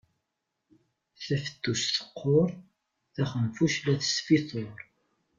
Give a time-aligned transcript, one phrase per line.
[1.25, 2.49] Tafettust teqqur.
[3.13, 4.79] Taqemmuct la tesfituṛ.